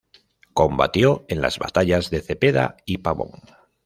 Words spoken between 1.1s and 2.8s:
en las batallas de Cepeda